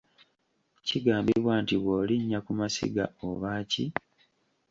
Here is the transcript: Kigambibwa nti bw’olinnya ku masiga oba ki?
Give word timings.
Kigambibwa 0.85 1.53
nti 1.61 1.75
bw’olinnya 1.81 2.39
ku 2.45 2.51
masiga 2.59 3.03
oba 3.27 3.51
ki? 3.71 3.85